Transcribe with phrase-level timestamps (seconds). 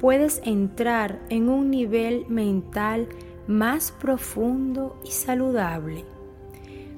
[0.00, 3.08] puedes entrar en un nivel mental
[3.46, 6.04] más profundo y saludable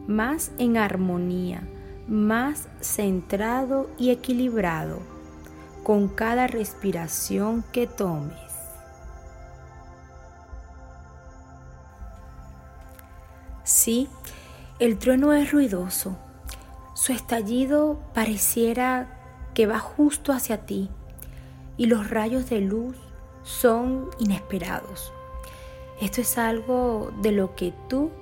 [0.06, 1.62] más en armonía,
[2.08, 5.00] más centrado y equilibrado
[5.82, 8.36] con cada respiración que tomes.
[13.64, 14.08] Sí,
[14.78, 16.16] el trueno es ruidoso.
[16.94, 19.18] Su estallido pareciera
[19.54, 20.90] que va justo hacia ti
[21.82, 22.94] y los rayos de luz
[23.42, 25.12] son inesperados.
[26.00, 28.12] Esto es algo de lo que tú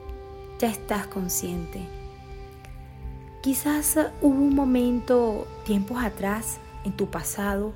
[0.58, 1.86] ya estás consciente.
[3.42, 7.74] Quizás hubo un momento tiempos atrás en tu pasado,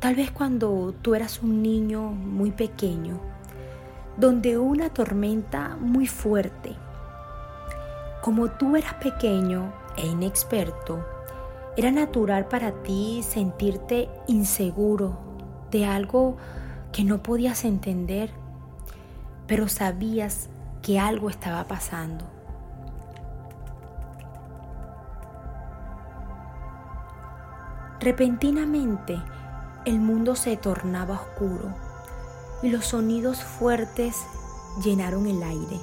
[0.00, 3.20] tal vez cuando tú eras un niño muy pequeño,
[4.16, 6.74] donde una tormenta muy fuerte.
[8.22, 11.06] Como tú eras pequeño e inexperto,
[11.76, 15.18] era natural para ti sentirte inseguro
[15.70, 16.36] de algo
[16.92, 18.30] que no podías entender,
[19.46, 20.48] pero sabías
[20.82, 22.24] que algo estaba pasando.
[28.00, 29.20] Repentinamente
[29.84, 31.74] el mundo se tornaba oscuro
[32.62, 34.16] y los sonidos fuertes
[34.82, 35.78] llenaron el aire.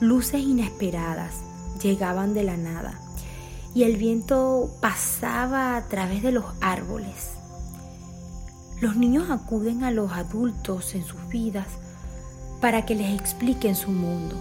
[0.00, 1.42] Luces inesperadas
[1.80, 3.07] llegaban de la nada
[3.78, 7.34] y el viento pasaba a través de los árboles.
[8.80, 11.68] Los niños acuden a los adultos en sus vidas
[12.60, 14.34] para que les expliquen su mundo.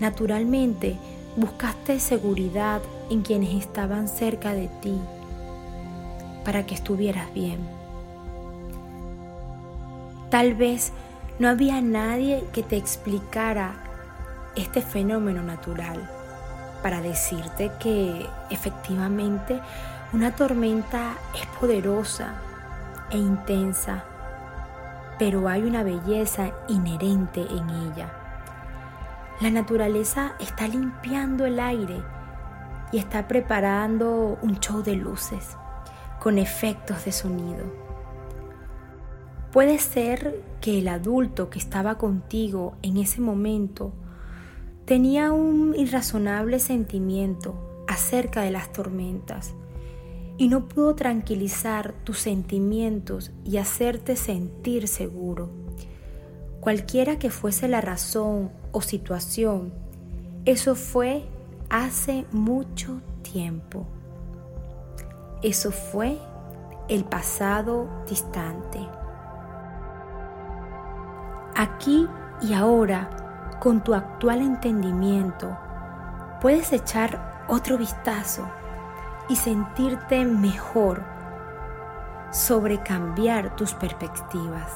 [0.00, 0.96] Naturalmente,
[1.36, 2.80] buscaste seguridad
[3.10, 4.98] en quienes estaban cerca de ti
[6.42, 7.58] para que estuvieras bien.
[10.30, 10.90] Tal vez
[11.38, 13.74] no había nadie que te explicara
[14.54, 16.15] este fenómeno natural
[16.86, 19.60] para decirte que efectivamente
[20.12, 22.34] una tormenta es poderosa
[23.10, 24.04] e intensa
[25.18, 28.12] pero hay una belleza inherente en ella.
[29.40, 32.04] La naturaleza está limpiando el aire
[32.92, 35.56] y está preparando un show de luces
[36.20, 37.64] con efectos de sonido.
[39.50, 43.92] Puede ser que el adulto que estaba contigo en ese momento
[44.86, 49.52] tenía un irrazonable sentimiento acerca de las tormentas
[50.38, 55.50] y no pudo tranquilizar tus sentimientos y hacerte sentir seguro.
[56.60, 59.72] Cualquiera que fuese la razón o situación,
[60.44, 61.24] eso fue
[61.68, 63.86] hace mucho tiempo.
[65.42, 66.16] Eso fue
[66.88, 68.78] el pasado distante.
[71.56, 72.06] Aquí
[72.42, 73.25] y ahora,
[73.60, 75.56] con tu actual entendimiento,
[76.40, 78.48] puedes echar otro vistazo
[79.28, 81.02] y sentirte mejor
[82.30, 84.70] sobre cambiar tus perspectivas.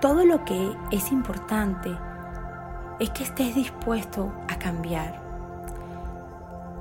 [0.00, 1.96] Todo lo que es importante
[3.00, 5.20] es que estés dispuesto a cambiar.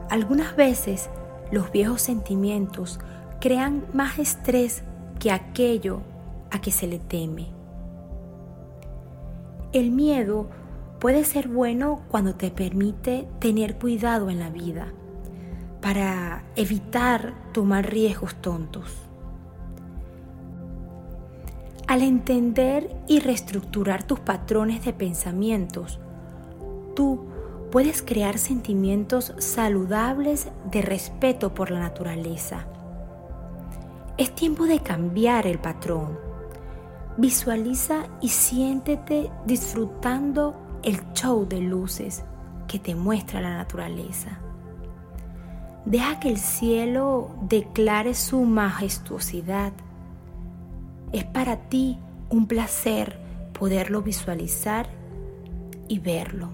[0.09, 1.09] Algunas veces
[1.51, 2.99] los viejos sentimientos
[3.39, 4.83] crean más estrés
[5.19, 6.01] que aquello
[6.51, 7.56] a que se le teme.
[9.77, 10.47] El miedo
[10.97, 14.87] puede ser bueno cuando te permite tener cuidado en la vida
[15.83, 18.91] para evitar tomar riesgos tontos.
[21.85, 25.99] Al entender y reestructurar tus patrones de pensamientos,
[26.95, 27.27] tú
[27.71, 32.65] puedes crear sentimientos saludables de respeto por la naturaleza.
[34.17, 36.26] Es tiempo de cambiar el patrón.
[37.17, 42.23] Visualiza y siéntete disfrutando el show de luces
[42.67, 44.39] que te muestra la naturaleza.
[45.85, 49.73] Deja que el cielo declare su majestuosidad.
[51.11, 51.97] Es para ti
[52.29, 53.19] un placer
[53.57, 54.87] poderlo visualizar
[55.87, 56.49] y verlo.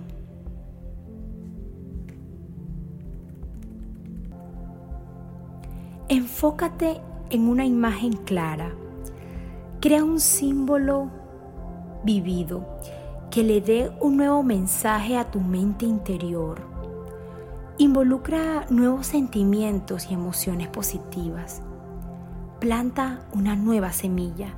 [6.08, 7.02] Enfócate
[7.32, 8.76] en una imagen clara.
[9.84, 11.12] Crea un símbolo
[12.06, 12.66] vivido
[13.30, 16.62] que le dé un nuevo mensaje a tu mente interior.
[17.78, 21.62] Involucra nuevos sentimientos y emociones positivas.
[22.62, 24.56] Planta una nueva semilla.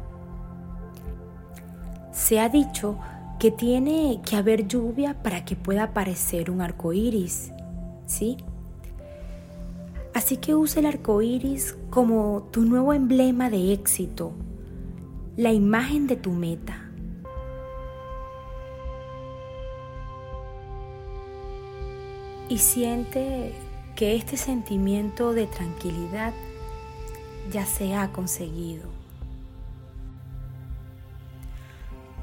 [2.12, 3.00] Se ha dicho
[3.39, 7.51] que tiene que haber lluvia para que pueda aparecer un arco iris,
[8.05, 8.38] ¿sí?
[10.13, 14.34] Así que usa el arco iris como tu nuevo emblema de éxito,
[15.38, 16.82] la imagen de tu meta.
[22.48, 23.54] Y siente
[23.96, 26.34] que este sentimiento de tranquilidad
[27.51, 28.89] ya se ha conseguido.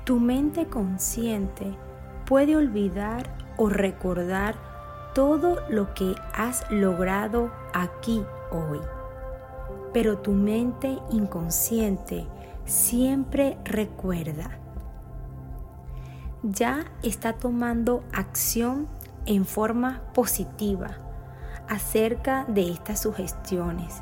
[0.04, 1.76] Tu mente consciente
[2.24, 4.56] puede olvidar o recordar
[5.14, 8.80] todo lo que has logrado aquí hoy.
[9.92, 12.26] Pero tu mente inconsciente
[12.66, 14.58] siempre recuerda.
[16.42, 18.88] Ya está tomando acción
[19.26, 20.96] en forma positiva
[21.68, 23.94] acerca de estas sugestiones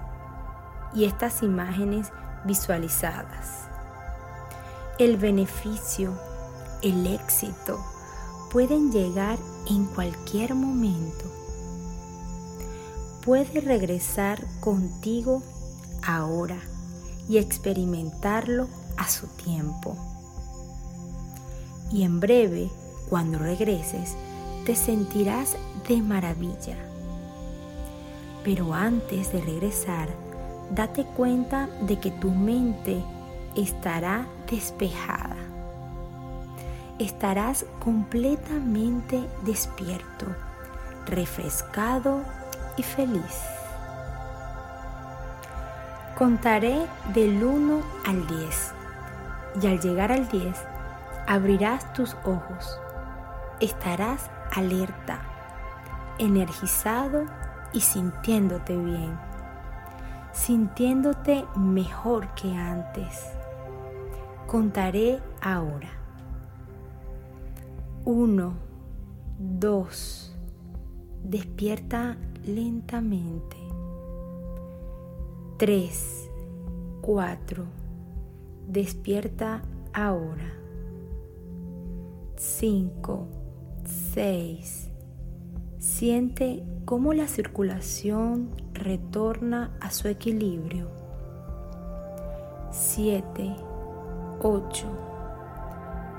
[0.95, 2.11] y estas imágenes
[2.45, 3.69] visualizadas.
[4.99, 6.15] El beneficio,
[6.83, 7.79] el éxito,
[8.51, 9.39] pueden llegar
[9.69, 11.25] en cualquier momento.
[13.25, 15.43] Puede regresar contigo
[16.03, 16.57] ahora
[17.31, 18.69] y experimentarlo
[18.99, 19.97] a su tiempo.
[21.91, 22.69] Y en breve,
[23.09, 24.17] cuando regreses,
[24.67, 25.57] te sentirás
[25.89, 26.77] de maravilla.
[28.45, 30.09] Pero antes de regresar,
[30.75, 33.03] date cuenta de que tu mente
[33.57, 35.41] estará despejada
[37.01, 40.27] estarás completamente despierto,
[41.07, 42.23] refrescado
[42.77, 43.60] y feliz.
[46.21, 48.75] Contaré del 1 al 10
[49.63, 50.55] y al llegar al 10
[51.27, 52.79] abrirás tus ojos,
[53.59, 55.23] estarás alerta,
[56.19, 57.25] energizado
[57.73, 59.19] y sintiéndote bien,
[60.33, 63.25] sintiéndote mejor que antes.
[64.47, 65.89] Contaré ahora.
[68.05, 68.53] 1,
[69.39, 70.37] 2.
[71.25, 73.70] Despierta lentamente.
[75.61, 76.31] 3,
[77.03, 77.65] 4.
[78.67, 79.61] Despierta
[79.93, 80.55] ahora.
[82.37, 83.29] 5,
[84.15, 84.91] 6.
[85.79, 90.89] Siente cómo la circulación retorna a su equilibrio.
[92.71, 93.55] 7,
[94.41, 94.87] 8.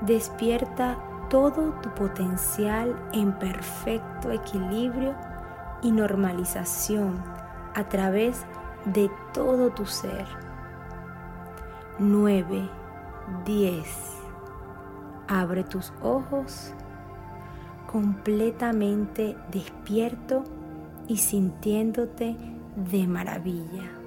[0.06, 5.16] Despierta todo tu potencial en perfecto equilibrio
[5.82, 7.20] y normalización
[7.74, 8.61] a través de
[9.32, 10.26] todo tu ser.
[11.98, 12.68] 9,
[13.44, 13.86] 10.
[15.28, 16.72] Abre tus ojos
[17.90, 20.44] completamente despierto
[21.08, 22.36] y sintiéndote
[22.76, 24.01] de maravilla.